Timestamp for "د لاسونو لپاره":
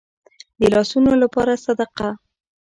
0.59-1.53